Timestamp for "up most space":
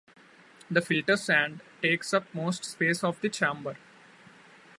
2.11-3.03